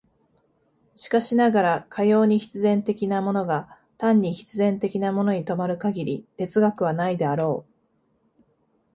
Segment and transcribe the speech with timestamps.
[0.95, 7.67] しかしながら、かように必然的なものが単に必然的なものに止まる限り哲学はないであろ
[8.41, 8.45] う。